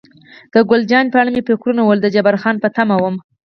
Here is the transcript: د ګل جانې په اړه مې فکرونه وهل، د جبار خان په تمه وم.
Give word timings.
د 0.53 0.55
ګل 0.69 0.81
جانې 0.89 1.11
په 1.11 1.17
اړه 1.21 1.29
مې 1.35 1.41
فکرونه 1.49 1.81
وهل، 1.83 1.99
د 2.01 2.07
جبار 2.15 2.35
خان 2.41 2.55
په 2.63 2.69
تمه 2.75 2.95
وم. 3.01 3.15